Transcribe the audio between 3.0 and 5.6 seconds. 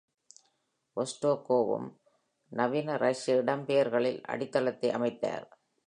ரஷ்ய இடம்பெயர்களியல் அடித்தளத்தை அமைத்தார்.